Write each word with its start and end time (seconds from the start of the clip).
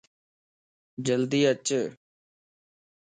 جلدي 1.07 1.41
اچ 1.51 1.67